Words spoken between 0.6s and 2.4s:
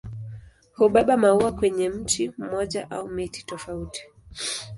Hubeba maua kwenye mti